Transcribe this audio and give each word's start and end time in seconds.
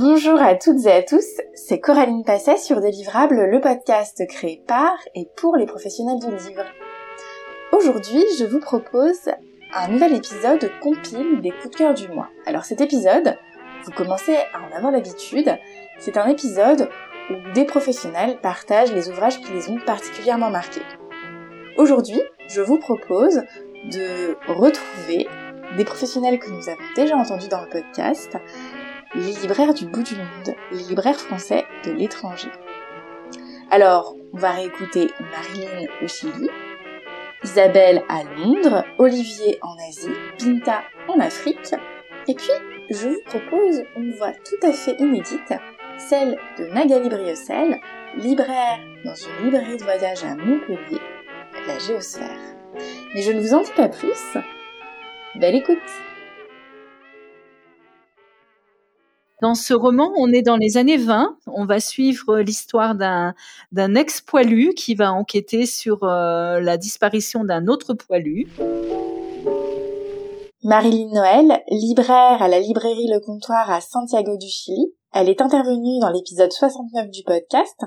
Bonjour 0.00 0.40
à 0.40 0.54
toutes 0.54 0.86
et 0.86 0.92
à 0.92 1.02
tous, 1.02 1.26
c'est 1.54 1.80
Coraline 1.80 2.22
Passet 2.22 2.58
sur 2.58 2.80
Délivrable, 2.80 3.46
le 3.50 3.60
podcast 3.60 4.24
créé 4.28 4.62
par 4.64 4.96
et 5.16 5.28
pour 5.36 5.56
les 5.56 5.66
professionnels 5.66 6.20
du 6.20 6.30
livre. 6.30 6.62
Aujourd'hui, 7.72 8.22
je 8.38 8.44
vous 8.44 8.60
propose 8.60 9.28
un 9.74 9.88
nouvel 9.88 10.14
épisode 10.14 10.70
compile 10.80 11.40
des 11.40 11.50
coups 11.50 11.70
de 11.70 11.76
cœur 11.76 11.94
du 11.94 12.06
mois. 12.06 12.28
Alors 12.46 12.64
cet 12.64 12.80
épisode, 12.80 13.36
vous 13.84 13.90
commencez 13.90 14.36
à 14.36 14.60
en 14.60 14.76
avoir 14.76 14.92
l'habitude, 14.92 15.58
c'est 15.98 16.16
un 16.16 16.28
épisode 16.28 16.88
où 17.30 17.52
des 17.52 17.64
professionnels 17.64 18.38
partagent 18.40 18.92
les 18.92 19.08
ouvrages 19.08 19.40
qui 19.40 19.52
les 19.52 19.68
ont 19.68 19.80
particulièrement 19.84 20.50
marqués. 20.50 20.82
Aujourd'hui, 21.76 22.22
je 22.46 22.60
vous 22.60 22.78
propose 22.78 23.42
de 23.90 24.36
retrouver 24.46 25.26
des 25.76 25.84
professionnels 25.84 26.38
que 26.38 26.50
nous 26.50 26.68
avons 26.68 26.78
déjà 26.94 27.16
entendus 27.16 27.48
dans 27.48 27.62
le 27.62 27.68
podcast, 27.68 28.38
les 29.14 29.32
libraires 29.32 29.74
du 29.74 29.86
bout 29.86 30.02
du 30.02 30.16
monde, 30.16 30.54
les 30.70 30.82
libraires 30.84 31.18
français 31.18 31.64
de 31.84 31.92
l'étranger. 31.92 32.50
Alors, 33.70 34.14
on 34.32 34.38
va 34.38 34.52
réécouter 34.52 35.10
Marilyn 35.20 35.86
au 36.02 36.08
Chili, 36.08 36.48
Isabelle 37.42 38.02
à 38.08 38.22
Londres, 38.24 38.84
Olivier 38.98 39.58
en 39.62 39.74
Asie, 39.88 40.08
Pinta 40.38 40.82
en 41.08 41.20
Afrique, 41.20 41.74
et 42.26 42.34
puis 42.34 42.50
je 42.90 43.08
vous 43.08 43.20
propose 43.26 43.82
une 43.96 44.12
voix 44.14 44.32
tout 44.32 44.66
à 44.66 44.72
fait 44.72 44.96
inédite, 44.98 45.54
celle 45.96 46.38
de 46.58 46.66
Magali 46.66 47.08
Briocel, 47.08 47.80
libraire 48.16 48.78
dans 49.04 49.14
une 49.14 49.44
librairie 49.44 49.76
de 49.76 49.84
voyage 49.84 50.24
à 50.24 50.34
Montpellier, 50.34 51.00
la 51.66 51.78
Géosphère. 51.78 52.38
Mais 53.14 53.22
je 53.22 53.32
ne 53.32 53.40
vous 53.40 53.54
en 53.54 53.62
dis 53.62 53.72
pas 53.72 53.88
plus. 53.88 54.36
Belle 55.36 55.56
écoute 55.56 55.78
Dans 59.40 59.54
ce 59.54 59.72
roman, 59.72 60.10
on 60.16 60.32
est 60.32 60.42
dans 60.42 60.56
les 60.56 60.76
années 60.78 60.96
20. 60.96 61.36
On 61.46 61.64
va 61.64 61.78
suivre 61.78 62.40
l'histoire 62.40 62.96
d'un, 62.96 63.34
ex-poilu 63.94 64.74
qui 64.74 64.96
va 64.96 65.12
enquêter 65.12 65.64
sur 65.64 66.02
euh, 66.02 66.60
la 66.60 66.76
disparition 66.76 67.44
d'un 67.44 67.68
autre 67.68 67.94
poilu. 67.94 68.48
Marilyn 70.64 71.10
Noël, 71.14 71.62
libraire 71.70 72.42
à 72.42 72.48
la 72.48 72.58
librairie 72.58 73.06
Le 73.06 73.20
Comptoir 73.20 73.70
à 73.70 73.80
Santiago 73.80 74.36
du 74.36 74.48
Chili, 74.48 74.92
elle 75.14 75.28
est 75.28 75.40
intervenue 75.40 76.00
dans 76.00 76.10
l'épisode 76.10 76.50
69 76.50 77.08
du 77.08 77.22
podcast 77.22 77.80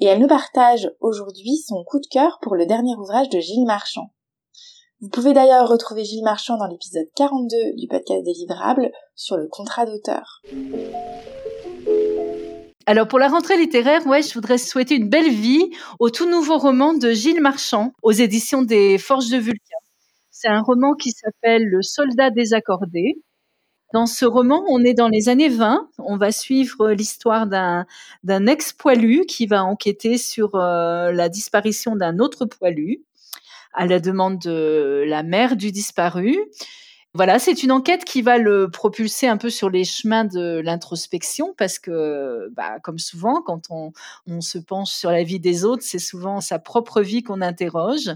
et 0.00 0.06
elle 0.06 0.20
nous 0.20 0.26
partage 0.26 0.90
aujourd'hui 1.00 1.58
son 1.58 1.84
coup 1.84 2.00
de 2.00 2.06
cœur 2.10 2.38
pour 2.40 2.56
le 2.56 2.64
dernier 2.64 2.96
ouvrage 2.96 3.28
de 3.28 3.40
Gilles 3.40 3.66
Marchand. 3.66 4.10
Vous 5.04 5.10
pouvez 5.10 5.34
d'ailleurs 5.34 5.68
retrouver 5.68 6.02
Gilles 6.02 6.24
Marchand 6.24 6.56
dans 6.56 6.66
l'épisode 6.66 7.04
42 7.14 7.74
du 7.76 7.86
podcast 7.88 8.24
Délivrable 8.24 8.90
sur 9.14 9.36
le 9.36 9.46
contrat 9.48 9.84
d'auteur. 9.84 10.40
Alors 12.86 13.06
pour 13.06 13.18
la 13.18 13.28
rentrée 13.28 13.58
littéraire, 13.58 14.06
ouais, 14.06 14.22
je 14.22 14.32
voudrais 14.32 14.56
souhaiter 14.56 14.94
une 14.94 15.10
belle 15.10 15.28
vie 15.28 15.68
au 15.98 16.08
tout 16.08 16.26
nouveau 16.26 16.56
roman 16.56 16.94
de 16.94 17.10
Gilles 17.10 17.42
Marchand 17.42 17.92
aux 18.02 18.12
éditions 18.12 18.62
des 18.62 18.96
Forges 18.96 19.28
de 19.28 19.36
Vulcain. 19.36 19.76
C'est 20.30 20.48
un 20.48 20.62
roman 20.62 20.94
qui 20.94 21.10
s'appelle 21.10 21.66
Le 21.66 21.82
soldat 21.82 22.30
désaccordé. 22.30 23.20
Dans 23.92 24.06
ce 24.06 24.24
roman, 24.24 24.64
on 24.70 24.82
est 24.84 24.94
dans 24.94 25.08
les 25.08 25.28
années 25.28 25.50
20. 25.50 25.86
On 25.98 26.16
va 26.16 26.32
suivre 26.32 26.92
l'histoire 26.92 27.46
d'un, 27.46 28.46
ex-poilu 28.46 29.26
qui 29.26 29.44
va 29.44 29.66
enquêter 29.66 30.16
sur 30.16 30.54
euh, 30.54 31.12
la 31.12 31.28
disparition 31.28 31.94
d'un 31.94 32.20
autre 32.20 32.46
poilu 32.46 33.04
à 33.74 33.86
la 33.86 34.00
demande 34.00 34.38
de 34.38 35.04
la 35.06 35.22
mère 35.22 35.56
du 35.56 35.72
disparu. 35.72 36.38
Voilà, 37.16 37.38
c'est 37.38 37.62
une 37.62 37.70
enquête 37.70 38.04
qui 38.04 38.22
va 38.22 38.38
le 38.38 38.68
propulser 38.68 39.28
un 39.28 39.36
peu 39.36 39.48
sur 39.48 39.70
les 39.70 39.84
chemins 39.84 40.24
de 40.24 40.58
l'introspection 40.58 41.54
parce 41.56 41.78
que, 41.78 42.48
bah, 42.56 42.80
comme 42.82 42.98
souvent, 42.98 43.40
quand 43.40 43.70
on, 43.70 43.92
on, 44.26 44.40
se 44.40 44.58
penche 44.58 44.90
sur 44.90 45.12
la 45.12 45.22
vie 45.22 45.38
des 45.38 45.64
autres, 45.64 45.84
c'est 45.84 46.00
souvent 46.00 46.40
sa 46.40 46.58
propre 46.58 47.02
vie 47.02 47.22
qu'on 47.22 47.40
interroge. 47.40 48.10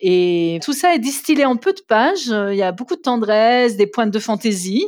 Et 0.00 0.58
tout 0.64 0.72
ça 0.72 0.96
est 0.96 0.98
distillé 0.98 1.44
en 1.44 1.54
peu 1.54 1.72
de 1.72 1.82
pages. 1.86 2.26
Il 2.26 2.56
y 2.56 2.62
a 2.62 2.72
beaucoup 2.72 2.96
de 2.96 3.00
tendresse, 3.00 3.76
des 3.76 3.86
pointes 3.86 4.10
de 4.10 4.18
fantaisie 4.18 4.84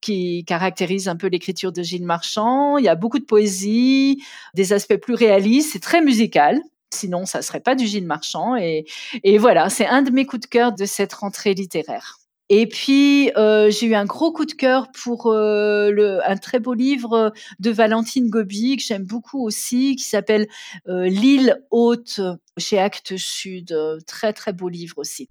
qui 0.00 0.44
caractérisent 0.46 1.08
un 1.08 1.16
peu 1.16 1.26
l'écriture 1.26 1.70
de 1.70 1.82
Gilles 1.82 2.06
Marchand. 2.06 2.78
Il 2.78 2.84
y 2.86 2.88
a 2.88 2.94
beaucoup 2.94 3.18
de 3.18 3.26
poésie, 3.26 4.22
des 4.54 4.72
aspects 4.72 4.96
plus 4.96 5.14
réalistes. 5.14 5.68
C'est 5.74 5.82
très 5.82 6.00
musical. 6.00 6.62
Sinon, 6.92 7.26
ça 7.26 7.42
serait 7.42 7.60
pas 7.60 7.74
du 7.74 7.86
Gilles 7.86 8.06
Marchand. 8.06 8.56
Et, 8.56 8.84
et 9.24 9.38
voilà, 9.38 9.68
c'est 9.68 9.86
un 9.86 10.02
de 10.02 10.10
mes 10.10 10.26
coups 10.26 10.42
de 10.42 10.46
cœur 10.46 10.72
de 10.72 10.84
cette 10.84 11.12
rentrée 11.12 11.54
littéraire. 11.54 12.18
Et 12.54 12.66
puis, 12.66 13.30
euh, 13.36 13.70
j'ai 13.70 13.86
eu 13.86 13.94
un 13.94 14.04
gros 14.04 14.30
coup 14.30 14.44
de 14.44 14.52
cœur 14.52 14.88
pour 14.92 15.28
euh, 15.28 15.90
le, 15.90 16.20
un 16.28 16.36
très 16.36 16.60
beau 16.60 16.74
livre 16.74 17.32
de 17.60 17.70
Valentine 17.70 18.28
Gobi, 18.28 18.76
que 18.76 18.82
j'aime 18.82 19.04
beaucoup 19.04 19.42
aussi, 19.42 19.96
qui 19.96 20.04
s'appelle 20.04 20.46
euh, 20.86 21.06
L'île 21.06 21.62
haute 21.70 22.20
chez 22.58 22.78
Actes 22.78 23.16
Sud. 23.16 23.74
Très, 24.06 24.34
très 24.34 24.52
beau 24.52 24.68
livre 24.68 24.98
aussi. 24.98 25.30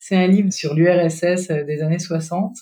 C'est 0.00 0.16
un 0.16 0.28
livre 0.28 0.50
sur 0.50 0.72
l'URSS 0.72 1.48
des 1.48 1.82
années 1.82 1.98
60. 1.98 2.56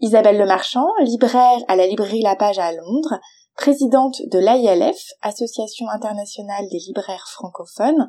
Isabelle 0.00 0.38
Lemarchand, 0.38 0.86
libraire 1.02 1.58
à 1.66 1.74
la 1.74 1.88
librairie 1.88 2.22
La 2.22 2.36
Page 2.36 2.58
à 2.60 2.70
Londres, 2.70 3.18
présidente 3.56 4.20
de 4.30 4.38
l'AILF, 4.38 4.98
Association 5.22 5.88
internationale 5.88 6.64
des 6.70 6.78
libraires 6.86 7.26
francophones. 7.32 8.08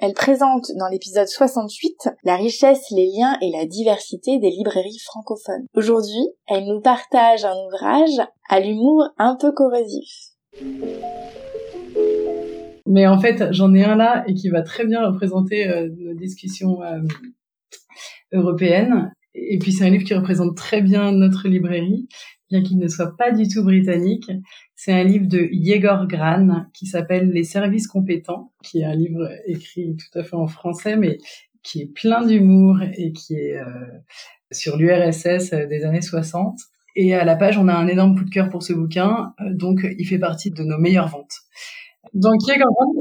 Elle 0.00 0.14
présente 0.14 0.66
dans 0.78 0.88
l'épisode 0.88 1.26
68 1.26 2.10
la 2.24 2.36
richesse, 2.36 2.84
les 2.92 3.06
liens 3.06 3.36
et 3.42 3.50
la 3.50 3.66
diversité 3.66 4.38
des 4.38 4.50
librairies 4.50 5.00
francophones. 5.04 5.66
Aujourd'hui, 5.74 6.28
elle 6.46 6.66
nous 6.66 6.80
partage 6.80 7.44
un 7.44 7.56
ouvrage 7.66 8.26
à 8.48 8.60
l'humour 8.60 9.08
un 9.18 9.36
peu 9.36 9.52
corrosif. 9.52 10.08
Mais 12.86 13.06
en 13.06 13.18
fait, 13.18 13.52
j'en 13.52 13.74
ai 13.74 13.84
un 13.84 13.96
là 13.96 14.24
et 14.28 14.34
qui 14.34 14.48
va 14.48 14.62
très 14.62 14.86
bien 14.86 15.04
représenter 15.04 15.68
euh, 15.68 15.88
nos 15.98 16.14
discussions 16.14 16.80
euh, 16.82 17.00
européennes. 18.32 19.12
Et 19.34 19.58
puis 19.58 19.72
c'est 19.72 19.84
un 19.84 19.90
livre 19.90 20.04
qui 20.04 20.14
représente 20.14 20.56
très 20.56 20.80
bien 20.80 21.12
notre 21.12 21.48
librairie 21.48 22.08
bien 22.50 22.62
qu'il 22.62 22.78
ne 22.78 22.88
soit 22.88 23.16
pas 23.16 23.32
du 23.32 23.48
tout 23.48 23.62
britannique. 23.62 24.30
C'est 24.74 24.92
un 24.92 25.04
livre 25.04 25.26
de 25.26 25.48
Yegor 25.52 26.06
Gran 26.06 26.66
qui 26.72 26.86
s'appelle 26.86 27.30
Les 27.30 27.44
services 27.44 27.86
compétents, 27.86 28.52
qui 28.62 28.80
est 28.80 28.84
un 28.84 28.94
livre 28.94 29.28
écrit 29.46 29.96
tout 29.96 30.18
à 30.18 30.22
fait 30.22 30.36
en 30.36 30.46
français, 30.46 30.96
mais 30.96 31.18
qui 31.62 31.82
est 31.82 31.92
plein 31.92 32.24
d'humour 32.24 32.80
et 32.96 33.12
qui 33.12 33.34
est 33.34 33.56
euh, 33.56 33.64
sur 34.50 34.76
l'URSS 34.76 35.50
des 35.50 35.84
années 35.84 36.02
60. 36.02 36.58
Et 36.96 37.14
à 37.14 37.24
la 37.24 37.36
page, 37.36 37.58
on 37.58 37.68
a 37.68 37.74
un 37.74 37.86
énorme 37.86 38.16
coup 38.16 38.24
de 38.24 38.30
cœur 38.30 38.48
pour 38.48 38.62
ce 38.62 38.72
bouquin, 38.72 39.34
euh, 39.40 39.52
donc 39.52 39.86
il 39.98 40.04
fait 40.06 40.18
partie 40.18 40.50
de 40.50 40.62
nos 40.64 40.78
meilleures 40.78 41.08
ventes. 41.08 41.36
Donc 42.14 42.40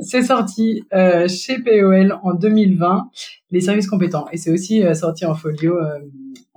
c'est 0.01 0.23
sorti 0.23 0.84
euh, 0.94 1.28
chez 1.28 1.59
POL 1.59 2.19
en 2.23 2.34
2020, 2.34 3.09
Les 3.51 3.62
services 3.62 3.88
compétents, 3.88 4.25
et 4.31 4.38
c'est 4.38 4.51
aussi 4.51 4.84
sorti 4.95 5.25
en 5.25 5.35
folio 5.35 5.78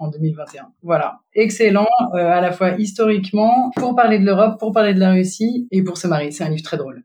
en 0.00 0.08
2021. 0.08 0.72
Voilà, 0.82 1.20
excellent, 1.34 1.86
euh, 2.14 2.16
à 2.16 2.40
la 2.40 2.52
fois 2.52 2.72
historiquement, 2.78 3.70
pour 3.76 3.94
parler 3.94 4.18
de 4.18 4.24
l'Europe, 4.24 4.58
pour 4.58 4.72
parler 4.72 4.94
de 4.94 4.98
la 4.98 5.12
Russie 5.12 5.68
et 5.70 5.84
pour 5.84 5.98
se 5.98 6.08
marier. 6.08 6.30
C'est 6.30 6.42
un 6.42 6.48
livre 6.48 6.62
très 6.62 6.78
drôle. 6.78 7.04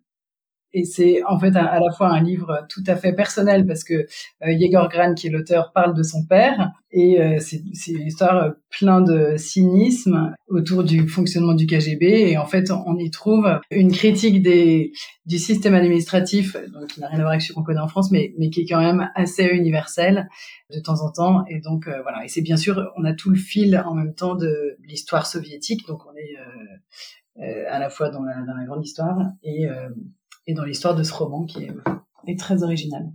Et 0.78 0.84
c'est 0.84 1.24
en 1.24 1.40
fait 1.40 1.56
à, 1.56 1.80
la 1.80 1.90
fois 1.96 2.10
un 2.10 2.22
livre 2.22 2.66
tout 2.68 2.84
à 2.86 2.98
fait 2.98 3.14
personnel 3.14 3.66
parce 3.66 3.86
que 3.86 3.94
euh, 3.94 4.52
Yegor 4.52 4.90
Gran, 4.90 5.14
qui 5.14 5.28
est 5.28 5.30
l'auteur, 5.30 5.72
parle 5.74 5.96
de 5.96 6.04
son 6.04 6.26
père. 6.26 6.74
Et 6.92 7.22
euh, 7.22 7.38
c'est 7.40 7.92
une 7.92 8.08
histoire 8.08 8.52
plein 8.70 9.00
de 9.00 9.38
cynisme 9.38 10.36
autour 10.50 10.84
du 10.84 11.08
fonctionnement 11.08 11.54
du 11.54 11.66
KGB 11.66 12.30
et 12.30 12.38
en 12.38 12.46
fait 12.46 12.72
on 12.72 12.98
y 12.98 13.10
trouve 13.10 13.48
une 13.72 13.92
critique 13.92 14.42
des, 14.42 14.92
du 15.26 15.38
système 15.38 15.76
administratif 15.76 16.58
donc 16.74 16.88
qui 16.88 17.00
n'a 17.00 17.08
rien 17.08 17.20
à 17.20 17.22
voir 17.22 17.32
avec 17.32 17.42
ce 17.42 17.54
qu'on 17.54 17.64
connaît 17.64 17.80
en 17.80 17.88
France 17.88 18.12
mais, 18.12 18.34
mais 18.38 18.50
qui 18.50 18.62
est 18.62 18.66
quand 18.66 18.82
même 18.82 19.10
assez 19.16 19.46
universel 19.46 20.28
de 20.74 20.80
temps 20.80 21.02
en 21.02 21.12
temps. 21.12 21.46
Et 21.48 21.62
donc 21.62 21.88
euh, 21.88 22.02
voilà. 22.02 22.26
Et 22.26 22.28
c'est 22.28 22.42
bien 22.42 22.58
sûr 22.58 22.92
on 22.98 23.06
a 23.06 23.14
tout 23.14 23.30
le 23.30 23.38
fil 23.38 23.82
en 23.86 23.94
même 23.94 24.14
temps 24.14 24.36
de 24.36 24.76
l'histoire 24.84 25.26
soviétique. 25.26 25.88
Donc 25.88 26.02
on 26.06 26.16
est 26.18 26.36
à 27.70 27.80
la 27.80 27.90
fois 27.90 28.10
dans 28.10 28.24
la, 28.24 28.42
dans 28.42 28.54
la 28.54 28.66
grande 28.66 28.86
histoire 28.86 29.18
et 29.44 29.68
et 30.48 30.54
dans 30.54 30.64
l'histoire 30.64 30.96
de 30.96 31.04
ce 31.04 31.14
roman 31.14 31.46
qui 31.46 31.64
est, 31.64 32.40
très 32.40 32.64
original. 32.64 33.12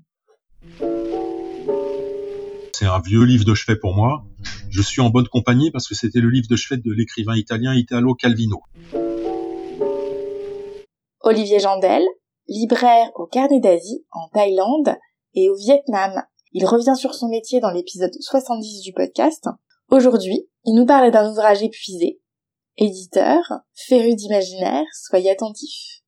C'est 2.73 2.87
un 2.87 3.01
vieux 3.01 3.25
livre 3.25 3.45
de 3.45 3.55
chevet 3.55 3.79
pour 3.79 3.95
moi. 3.95 4.25
Je 4.71 4.81
suis 4.83 5.01
en 5.01 5.11
bonne 5.11 5.29
compagnie 5.29 5.71
parce 5.71 5.89
que 5.89 5.95
c'était 5.95 6.21
le 6.21 6.31
livre 6.31 6.47
de 6.49 6.57
chevet 6.57 6.81
de 6.81 6.93
l'écrivain 6.93 7.37
italien 7.37 7.75
Italo 7.75 8.15
Calvino. 8.15 8.63
Olivier 11.21 11.59
Jandel, 11.59 12.03
libraire 12.49 13.11
au 13.15 13.27
Carnet 13.27 13.61
d'Asie, 13.61 14.05
en 14.13 14.29
Thaïlande 14.29 14.97
et 15.35 15.51
au 15.51 15.57
Vietnam. 15.57 16.23
Il 16.53 16.65
revient 16.67 16.97
sur 16.97 17.15
son 17.15 17.29
métier 17.29 17.61
dans 17.61 17.71
l'épisode 17.71 18.15
70 18.21 18.83
du 18.83 18.93
podcast. 18.93 19.49
Aujourd'hui, 19.91 20.47
il 20.65 20.75
nous 20.75 20.87
parle 20.87 21.11
d'un 21.11 21.31
ouvrage 21.31 21.63
épuisé. 21.63 22.21
Éditeur, 22.77 23.43
féru 23.75 24.15
d'imaginaire, 24.15 24.87
soyez 24.93 25.31
attentifs. 25.31 26.01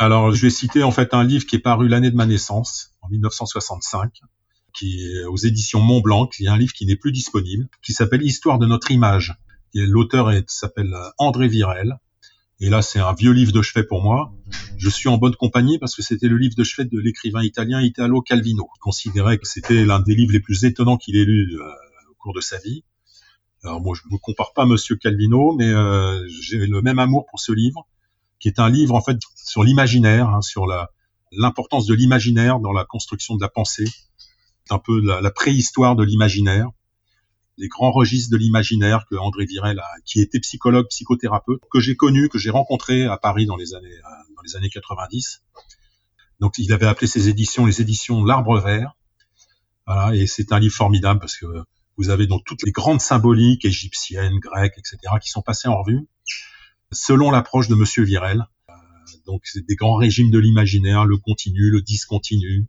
Alors, 0.00 0.32
je 0.32 0.40
vais 0.42 0.50
citer 0.50 0.84
en 0.84 0.92
fait 0.92 1.12
un 1.12 1.24
livre 1.24 1.44
qui 1.44 1.56
est 1.56 1.60
paru 1.60 1.88
l'année 1.88 2.12
de 2.12 2.16
ma 2.16 2.26
naissance, 2.26 2.92
en 3.02 3.08
1965, 3.08 4.20
qui 4.72 5.04
est 5.04 5.24
aux 5.24 5.36
éditions 5.36 5.80
Mont 5.80 6.00
Blanc, 6.00 6.26
qui 6.26 6.44
est 6.44 6.48
un 6.48 6.56
livre 6.56 6.72
qui 6.72 6.86
n'est 6.86 6.96
plus 6.96 7.10
disponible, 7.10 7.68
qui 7.82 7.92
s'appelle 7.92 8.22
Histoire 8.22 8.60
de 8.60 8.66
notre 8.66 8.92
image. 8.92 9.34
L'auteur 9.74 10.30
s'appelle 10.46 10.94
André 11.18 11.48
Virel. 11.48 11.98
Et 12.60 12.70
là, 12.70 12.80
c'est 12.80 13.00
un 13.00 13.12
vieux 13.12 13.32
livre 13.32 13.52
de 13.52 13.60
chevet 13.60 13.84
pour 13.84 14.02
moi. 14.02 14.32
Je 14.76 14.88
suis 14.88 15.08
en 15.08 15.18
bonne 15.18 15.34
compagnie 15.34 15.78
parce 15.78 15.96
que 15.96 16.02
c'était 16.02 16.28
le 16.28 16.36
livre 16.36 16.54
de 16.56 16.64
chevet 16.64 16.88
de 16.88 16.98
l'écrivain 16.98 17.42
italien 17.42 17.80
Italo 17.80 18.20
Calvino. 18.22 18.68
Je 18.76 18.80
considérais 18.80 19.38
que 19.38 19.46
c'était 19.46 19.84
l'un 19.84 20.00
des 20.00 20.14
livres 20.14 20.32
les 20.32 20.40
plus 20.40 20.64
étonnants 20.64 20.96
qu'il 20.96 21.16
ait 21.16 21.24
lu 21.24 21.56
euh, 21.56 21.64
au 22.10 22.14
cours 22.18 22.34
de 22.34 22.40
sa 22.40 22.58
vie. 22.58 22.84
Alors 23.64 23.80
moi, 23.80 23.96
je 23.96 24.08
ne 24.08 24.12
me 24.12 24.18
compare 24.18 24.52
pas 24.54 24.62
à 24.62 24.66
Monsieur 24.66 24.96
Calvino, 24.96 25.54
mais 25.56 25.68
euh, 25.68 26.24
j'ai 26.40 26.66
le 26.66 26.82
même 26.82 27.00
amour 27.00 27.26
pour 27.30 27.40
ce 27.40 27.52
livre, 27.52 27.86
qui 28.40 28.48
est 28.48 28.58
un 28.58 28.68
livre 28.68 28.94
en 28.94 29.02
fait 29.02 29.18
sur 29.34 29.62
l'imaginaire, 29.62 30.28
hein, 30.28 30.42
sur 30.42 30.66
l'importance 31.32 31.86
de 31.86 31.94
l'imaginaire 31.94 32.60
dans 32.60 32.72
la 32.72 32.84
construction 32.84 33.36
de 33.36 33.42
la 33.42 33.48
pensée, 33.48 33.88
un 34.70 34.78
peu 34.78 35.00
la, 35.00 35.20
la 35.20 35.30
préhistoire 35.30 35.96
de 35.96 36.04
l'imaginaire, 36.04 36.70
les 37.56 37.68
grands 37.68 37.90
registres 37.90 38.30
de 38.30 38.36
l'imaginaire 38.36 39.04
que 39.10 39.16
André 39.16 39.44
Virel, 39.44 39.78
a, 39.80 39.88
qui 40.04 40.20
était 40.20 40.38
psychologue, 40.40 40.86
psychothérapeute, 40.88 41.60
que 41.70 41.80
j'ai 41.80 41.96
connu, 41.96 42.28
que 42.28 42.38
j'ai 42.38 42.50
rencontré 42.50 43.04
à 43.04 43.16
Paris 43.16 43.46
dans 43.46 43.56
les 43.56 43.74
années 43.74 43.88
euh, 43.88 44.34
dans 44.36 44.42
les 44.42 44.56
années 44.56 44.70
90. 44.70 45.42
Donc 46.40 46.54
il 46.58 46.72
avait 46.72 46.86
appelé 46.86 47.08
ses 47.08 47.28
éditions 47.28 47.66
les 47.66 47.80
éditions 47.80 48.24
L'Arbre 48.24 48.60
Vert. 48.60 48.94
Voilà, 49.86 50.14
et 50.14 50.26
c'est 50.26 50.52
un 50.52 50.60
livre 50.60 50.74
formidable 50.74 51.18
parce 51.18 51.36
que 51.36 51.46
vous 51.96 52.10
avez 52.10 52.26
donc 52.26 52.44
toutes 52.44 52.62
les 52.62 52.70
grandes 52.70 53.00
symboliques 53.00 53.64
égyptiennes, 53.64 54.38
grecques, 54.38 54.78
etc., 54.78 54.98
qui 55.20 55.30
sont 55.30 55.42
passées 55.42 55.68
en 55.68 55.82
revue 55.82 56.06
selon 56.92 57.30
l'approche 57.30 57.68
de 57.68 57.74
Monsieur 57.74 58.04
Virel. 58.04 58.46
Euh, 58.68 58.72
donc 59.26 59.42
c'est 59.44 59.66
des 59.66 59.76
grands 59.76 59.96
régimes 59.96 60.30
de 60.30 60.38
l'imaginaire, 60.38 61.04
le 61.04 61.16
continu, 61.16 61.70
le 61.70 61.80
discontinu. 61.82 62.66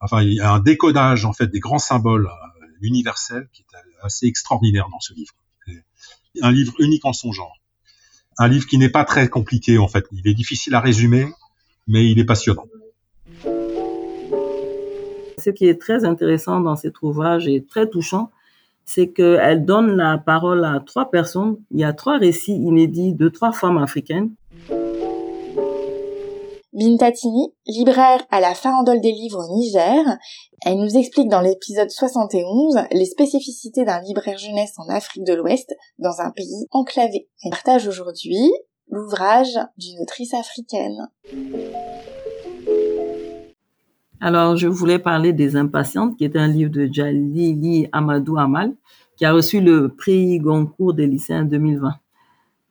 Enfin, 0.00 0.22
il 0.22 0.34
y 0.34 0.40
a 0.40 0.52
un 0.52 0.60
décodage 0.60 1.24
en 1.24 1.32
fait 1.32 1.46
des 1.46 1.60
grands 1.60 1.78
symboles 1.78 2.26
euh, 2.26 2.66
universels 2.82 3.48
qui 3.52 3.62
est 3.62 3.76
assez 4.02 4.26
extraordinaire 4.26 4.88
dans 4.90 5.00
ce 5.00 5.14
livre. 5.14 5.34
Un 6.42 6.50
livre 6.50 6.74
unique 6.80 7.04
en 7.04 7.12
son 7.12 7.32
genre. 7.32 7.56
Un 8.38 8.48
livre 8.48 8.66
qui 8.66 8.76
n'est 8.76 8.88
pas 8.90 9.04
très 9.04 9.28
compliqué 9.28 9.78
en 9.78 9.86
fait. 9.88 10.04
Il 10.12 10.26
est 10.26 10.34
difficile 10.34 10.74
à 10.74 10.80
résumer, 10.80 11.28
mais 11.86 12.10
il 12.10 12.18
est 12.18 12.24
passionnant. 12.24 12.66
Ce 15.38 15.50
qui 15.50 15.66
est 15.66 15.80
très 15.80 16.04
intéressant 16.04 16.60
dans 16.60 16.74
cet 16.74 17.02
ouvrage 17.02 17.46
et 17.46 17.64
très 17.64 17.88
touchant, 17.88 18.30
c'est 18.84 19.08
qu'elle 19.08 19.64
donne 19.64 19.96
la 19.96 20.18
parole 20.18 20.64
à 20.64 20.80
trois 20.84 21.10
personnes. 21.10 21.56
Il 21.70 21.80
y 21.80 21.84
a 21.84 21.92
trois 21.92 22.18
récits 22.18 22.52
inédits 22.56 23.14
de 23.14 23.28
trois 23.28 23.52
femmes 23.52 23.78
africaines. 23.78 24.30
Bintatini, 26.74 27.54
libraire 27.68 28.24
à 28.32 28.40
la 28.40 28.52
Farandole 28.54 29.00
des 29.00 29.12
livres 29.12 29.38
au 29.38 29.56
Niger, 29.56 30.02
elle 30.66 30.78
nous 30.78 30.96
explique 30.96 31.28
dans 31.28 31.40
l'épisode 31.40 31.88
71 31.90 32.78
les 32.90 33.04
spécificités 33.04 33.84
d'un 33.84 34.00
libraire 34.00 34.38
jeunesse 34.38 34.72
en 34.78 34.88
Afrique 34.88 35.24
de 35.24 35.34
l'Ouest 35.34 35.72
dans 36.00 36.20
un 36.20 36.32
pays 36.32 36.66
enclavé. 36.72 37.28
Elle 37.44 37.50
partage 37.52 37.86
aujourd'hui 37.86 38.50
l'ouvrage 38.88 39.56
d'une 39.78 40.00
autrice 40.00 40.34
africaine. 40.34 41.08
Alors, 44.26 44.56
je 44.56 44.68
voulais 44.68 44.98
parler 44.98 45.34
des 45.34 45.54
Impatientes, 45.54 46.16
qui 46.16 46.24
est 46.24 46.34
un 46.34 46.48
livre 46.48 46.70
de 46.70 46.88
Jalili 46.90 47.88
Amadou 47.92 48.38
Amal, 48.38 48.72
qui 49.18 49.26
a 49.26 49.34
reçu 49.34 49.60
le 49.60 49.90
prix 49.90 50.38
Goncourt 50.38 50.94
des 50.94 51.06
lycéens 51.06 51.44
2020. 51.44 51.92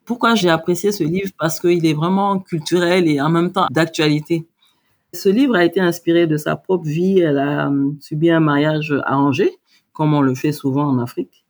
Pourquoi 0.03 0.33
j'ai 0.33 0.49
apprécié 0.49 0.91
ce 0.91 1.03
livre? 1.03 1.29
Parce 1.37 1.59
qu'il 1.59 1.85
est 1.85 1.93
vraiment 1.93 2.39
culturel 2.39 3.07
et 3.07 3.21
en 3.21 3.29
même 3.29 3.51
temps 3.51 3.67
d'actualité. 3.69 4.47
Ce 5.13 5.29
livre 5.29 5.55
a 5.55 5.63
été 5.63 5.79
inspiré 5.79 6.25
de 6.25 6.37
sa 6.37 6.55
propre 6.55 6.85
vie. 6.85 7.19
Elle 7.19 7.37
a 7.37 7.69
euh, 7.69 7.91
subi 7.99 8.31
un 8.31 8.39
mariage 8.39 8.91
arrangé, 9.05 9.51
comme 9.91 10.15
on 10.15 10.21
le 10.21 10.33
fait 10.33 10.53
souvent 10.53 10.87
en 10.87 10.97
Afrique. 10.97 11.45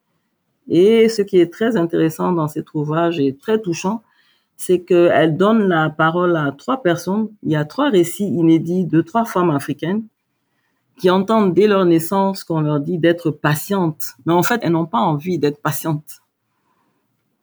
Et 0.67 1.07
ce 1.07 1.21
qui 1.21 1.39
est 1.39 1.49
très 1.49 1.77
intéressant 1.77 2.33
dans 2.33 2.49
cet 2.49 2.73
ouvrage 2.73 3.21
et 3.21 3.37
très 3.37 3.61
touchant, 3.61 4.03
c'est 4.57 4.81
qu'elle 4.81 5.37
donne 5.37 5.67
la 5.67 5.89
parole 5.89 6.35
à 6.35 6.51
trois 6.51 6.81
personnes. 6.81 7.29
Il 7.43 7.51
y 7.51 7.55
a 7.55 7.65
trois 7.65 7.89
récits 7.89 8.27
inédits 8.27 8.85
de 8.85 9.01
trois 9.01 9.25
femmes 9.25 9.49
africaines 9.49 10.03
qui 10.97 11.09
entendent 11.09 11.53
dès 11.53 11.67
leur 11.67 11.85
naissance 11.85 12.43
qu'on 12.43 12.61
leur 12.61 12.79
dit 12.79 12.97
d'être 12.97 13.31
patientes. 13.31 14.13
Mais 14.25 14.33
en 14.33 14.43
fait, 14.43 14.59
elles 14.63 14.71
n'ont 14.71 14.85
pas 14.85 14.99
envie 14.99 15.39
d'être 15.39 15.61
patientes. 15.61 16.21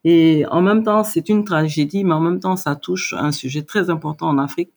Et 0.04 0.46
en 0.50 0.62
même 0.62 0.82
temps, 0.82 1.04
c'est 1.04 1.28
une 1.28 1.44
tragédie, 1.44 2.04
mais 2.04 2.14
en 2.14 2.20
même 2.20 2.40
temps, 2.40 2.56
ça 2.56 2.74
touche 2.76 3.14
un 3.18 3.32
sujet 3.32 3.62
très 3.62 3.90
important 3.90 4.28
en 4.28 4.38
Afrique. 4.38 4.70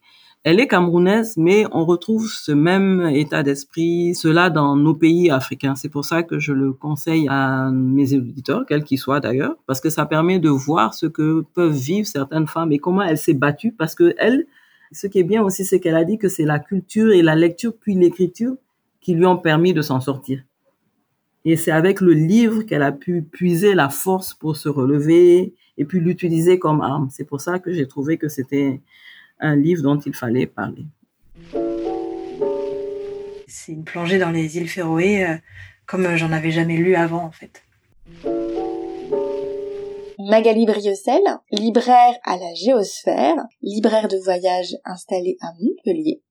Elle 0.46 0.60
est 0.60 0.68
camerounaise, 0.68 1.38
mais 1.38 1.64
on 1.72 1.86
retrouve 1.86 2.30
ce 2.30 2.52
même 2.52 3.10
état 3.14 3.44
d'esprit, 3.44 4.14
cela 4.14 4.50
dans 4.50 4.76
nos 4.76 4.94
pays 4.94 5.30
africains. 5.30 5.76
C'est 5.76 5.88
pour 5.88 6.04
ça 6.04 6.22
que 6.22 6.38
je 6.38 6.52
le 6.52 6.74
conseille 6.74 7.28
à 7.30 7.72
mes 7.72 8.14
auditeurs, 8.14 8.66
quels 8.68 8.84
qu'ils 8.84 9.00
soient 9.00 9.22
d'ailleurs, 9.22 9.56
parce 9.68 9.80
que 9.80 9.90
ça 9.90 10.06
permet 10.06 10.40
de 10.40 10.50
voir 10.50 10.94
ce 10.94 11.06
que 11.06 11.46
peuvent 11.54 11.72
vivre 11.72 12.06
certaines 12.06 12.48
femmes 12.48 12.74
et 12.74 12.78
comment 12.78 13.04
elle 13.04 13.18
s'est 13.18 13.34
battue, 13.34 13.72
parce 13.72 13.96
que 13.96 14.16
elle, 14.18 14.46
ce 14.92 15.08
qui 15.08 15.20
est 15.20 15.24
bien 15.24 15.42
aussi, 15.42 15.64
c'est 15.64 15.80
qu'elle 15.80 15.96
a 15.96 16.04
dit 16.04 16.18
que 16.18 16.28
c'est 16.28 16.44
la 16.44 16.60
culture 16.60 17.14
et 17.14 17.22
la 17.22 17.36
lecture 17.36 17.74
puis 17.80 17.96
l'écriture 17.96 18.58
qui 19.00 19.14
lui 19.14 19.26
ont 19.26 19.38
permis 19.38 19.74
de 19.74 19.82
s'en 19.82 20.02
sortir. 20.02 20.44
Et 21.46 21.56
c'est 21.56 21.72
avec 21.72 22.02
le 22.02 22.12
livre 22.12 22.64
qu'elle 22.64 22.84
a 22.84 22.92
pu 22.92 23.22
puiser 23.22 23.76
la 23.76 23.88
force 23.88 24.34
pour 24.34 24.58
se 24.58 24.68
relever 24.68 25.54
et 25.78 25.86
puis 25.86 26.02
l'utiliser 26.02 26.60
comme 26.60 26.82
arme. 26.82 27.08
C'est 27.12 27.24
pour 27.24 27.40
ça 27.40 27.60
que 27.60 27.72
j'ai 27.72 27.88
trouvé 27.88 28.18
que 28.18 28.28
c'était 28.28 28.82
un 29.44 29.56
livre 29.56 29.84
dont 29.84 30.00
il 30.00 30.16
fallait 30.16 30.48
parler. 30.48 30.86
C'est 33.48 33.74
une 33.74 33.84
plongée 33.84 34.18
dans 34.18 34.32
les 34.32 34.58
îles 34.58 34.68
Féroé 34.68 35.26
euh, 35.26 35.36
comme 35.86 36.16
j'en 36.16 36.32
avais 36.32 36.52
jamais 36.52 36.78
lu 36.78 36.96
avant 36.96 37.24
en 37.24 37.32
fait. 37.32 37.62
Magali 40.20 40.66
Briocel, 40.66 41.22
libraire 41.52 42.16
à 42.24 42.38
la 42.38 42.54
Géosphère, 42.56 43.36
libraire 43.62 44.08
de 44.08 44.18
voyage 44.18 44.76
installée 44.86 45.38
à 45.42 45.48
Montpellier. 45.60 46.24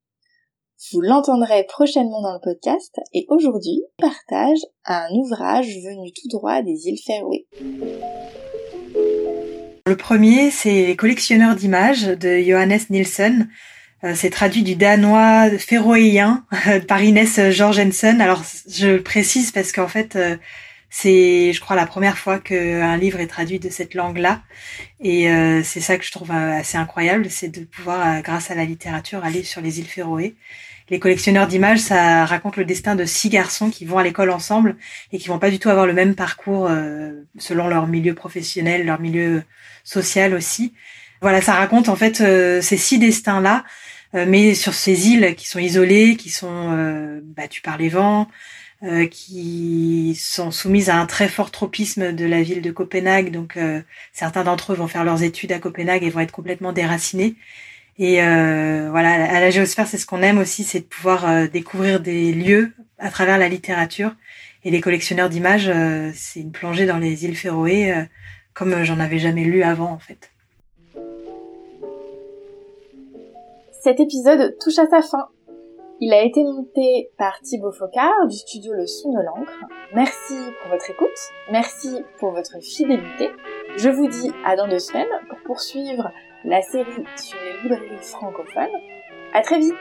Vous 0.91 1.00
l'entendrez 1.00 1.64
prochainement 1.64 2.23
dans 2.23 2.32
le 2.32 2.41
podcast 2.41 2.99
et 3.12 3.26
aujourd'hui 3.29 3.85
partage 3.99 4.59
un 4.85 5.09
ouvrage 5.12 5.69
venu 5.69 6.11
tout 6.12 6.29
droit 6.29 6.62
des 6.62 6.88
îles 6.88 6.99
Féroé. 7.05 7.47
Le 9.92 9.96
premier, 9.98 10.50
c'est 10.50 10.86
Les 10.86 10.96
collectionneurs 10.96 11.54
d'images 11.54 12.04
de 12.04 12.40
Johannes 12.40 12.80
Nielsen. 12.88 13.50
Euh, 14.04 14.14
c'est 14.16 14.30
traduit 14.30 14.62
du 14.62 14.74
danois 14.74 15.50
féroïen 15.58 16.46
par 16.88 17.02
Inès 17.02 17.38
Jorgensen. 17.50 18.22
Alors, 18.22 18.42
je 18.70 18.96
précise 18.96 19.50
parce 19.50 19.70
qu'en 19.70 19.88
fait, 19.88 20.16
euh, 20.16 20.38
c'est, 20.88 21.52
je 21.52 21.61
crois, 21.61 21.76
la 21.76 21.84
première 21.84 22.16
fois 22.16 22.38
qu'un 22.38 22.96
livre 22.96 23.20
est 23.20 23.26
traduit 23.26 23.58
de 23.58 23.68
cette 23.68 23.92
langue-là. 23.92 24.40
Et 25.02 25.30
euh, 25.30 25.62
c'est 25.62 25.80
ça 25.80 25.99
que 25.99 26.06
je 26.06 26.11
trouve 26.11 26.30
assez 26.30 26.78
incroyable, 26.78 27.28
c'est 27.28 27.49
de 27.49 27.62
pouvoir, 27.66 28.22
grâce 28.22 28.50
à 28.50 28.54
la 28.54 28.64
littérature, 28.64 29.22
aller 29.22 29.42
sur 29.42 29.61
les 29.61 29.78
îles 29.78 29.84
Féroé. 29.84 30.37
Les 30.92 31.00
collectionneurs 31.00 31.49
d'images, 31.49 31.80
ça 31.80 32.25
raconte 32.25 32.56
le 32.56 32.64
destin 32.64 32.94
de 32.94 33.04
six 33.04 33.30
garçons 33.30 33.70
qui 33.70 33.84
vont 33.84 33.99
à 33.99 34.04
l'école 34.04 34.30
ensemble 34.30 34.76
et 35.11 35.18
qui 35.18 35.26
vont 35.26 35.40
pas 35.40 35.50
du 35.50 35.58
tout 35.58 35.70
avoir 35.70 35.87
le 35.87 35.94
même 35.94 36.14
parcours 36.14 36.70
selon 37.38 37.66
leur 37.66 37.88
milieu 37.88 38.14
professionnel, 38.14 38.84
leur 38.87 39.00
milieu 39.00 39.42
social 39.84 40.34
aussi. 40.34 40.75
Voilà, 41.22 41.40
ça 41.40 41.54
raconte 41.54 41.88
en 41.88 41.94
fait 41.94 42.20
euh, 42.20 42.61
ces 42.61 42.76
six 42.76 42.99
destins-là, 42.99 43.64
euh, 44.16 44.26
mais 44.28 44.54
sur 44.54 44.75
ces 44.75 45.08
îles 45.08 45.37
qui 45.37 45.49
sont 45.49 45.61
isolées, 45.61 46.16
qui 46.16 46.30
sont 46.30 46.72
euh, 46.72 47.20
battues 47.22 47.62
par 47.62 47.78
les 47.78 47.88
vents, 47.88 48.28
qui 49.12 50.18
sont 50.20 50.50
soumises 50.50 50.90
à 50.90 50.96
un 50.96 51.06
très 51.06 51.28
fort 51.28 51.52
tropisme 51.52 52.12
de 52.12 52.25
la 52.25 52.42
ville 52.42 52.61
de 52.62 52.72
Copenhague. 52.72 53.30
Donc 53.30 53.56
certains 54.12 54.42
d'entre 54.42 54.72
eux 54.72 54.75
vont 54.75 54.88
faire 54.88 55.04
leurs 55.04 55.22
études 55.22 55.52
à 55.52 55.61
Copenhague 55.61 56.02
et 56.02 56.11
vont 56.11 56.18
être 56.18 56.32
complètement 56.32 56.72
déracinés. 56.72 57.37
Et 57.99 58.16
voilà, 58.16 59.12
à 59.12 59.40
la 59.40 59.50
géosphère, 59.50 59.87
c'est 59.87 59.99
ce 59.99 60.06
qu'on 60.06 60.22
aime 60.22 60.38
aussi, 60.38 60.64
c'est 60.64 60.80
de 60.80 60.84
pouvoir 60.84 61.49
découvrir 61.49 62.00
des 62.00 62.32
lieux 62.32 62.72
à 62.99 63.11
travers 63.11 63.38
la 63.38 63.49
littérature. 63.49 64.14
Et 64.64 64.70
les 64.70 64.80
collectionneurs 64.80 65.28
d'images, 65.28 65.70
c'est 66.14 66.40
une 66.40 66.52
plongée 66.52 66.87
dans 66.87 66.99
les 66.99 67.25
îles 67.25 67.37
Féroé 67.37 67.92
comme 68.54 68.84
j'en 68.84 69.00
avais 69.00 69.18
jamais 69.18 69.44
lu 69.44 69.62
avant 69.62 69.90
en 69.90 69.99
fait. 69.99 70.30
Cet 73.82 73.99
épisode 73.99 74.56
touche 74.61 74.78
à 74.78 74.87
sa 74.87 75.02
fin. 75.02 75.28
Il 76.00 76.12
a 76.12 76.22
été 76.22 76.42
monté 76.42 77.11
par 77.16 77.40
Thibaut 77.40 77.72
Focard 77.72 78.26
du 78.28 78.37
studio 78.37 78.72
Le 78.72 78.87
Son 78.87 79.12
de 79.12 79.20
l'encre. 79.22 79.58
Merci 79.94 80.34
pour 80.61 80.70
votre 80.70 80.90
écoute, 80.90 81.08
merci 81.50 82.02
pour 82.18 82.32
votre 82.32 82.61
fidélité. 82.61 83.30
Je 83.76 83.88
vous 83.88 84.08
dis 84.08 84.30
à 84.44 84.56
dans 84.56 84.68
deux 84.68 84.80
semaines 84.80 85.06
pour 85.28 85.38
poursuivre 85.44 86.11
la 86.44 86.62
série 86.62 87.04
sur 87.16 87.38
les 87.40 87.62
librairies 87.62 88.02
francophones. 88.02 88.80
À 89.32 89.42
très 89.42 89.58
vite 89.58 89.75